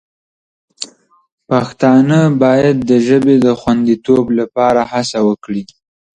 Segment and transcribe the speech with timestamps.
[1.49, 5.63] پښتانه باید د ژبې د خوندیتوب لپاره هڅه وکړي.